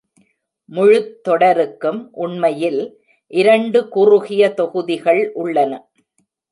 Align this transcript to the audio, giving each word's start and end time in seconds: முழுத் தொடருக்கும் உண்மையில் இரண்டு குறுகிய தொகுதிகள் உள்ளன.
முழுத் 0.69 1.11
தொடருக்கும் 1.29 2.09
உண்மையில் 2.11 2.81
இரண்டு 3.31 3.87
குறுகிய 3.87 4.53
தொகுதிகள் 4.53 5.23
உள்ளன. 5.33 5.71